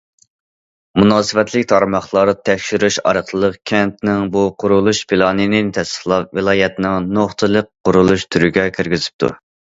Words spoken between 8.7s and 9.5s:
كىرگۈزۈپتۇ.